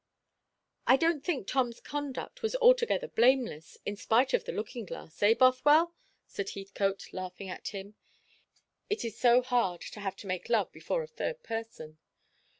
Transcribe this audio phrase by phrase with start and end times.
[0.87, 5.35] "I don't think Tom's conduct was altogether blameless, in spite of the looking glass, eh,
[5.35, 5.93] Bothwell?"
[6.25, 7.93] said Heathcote, laughing at him.
[8.89, 11.99] It is so hard to have to make love before a third person.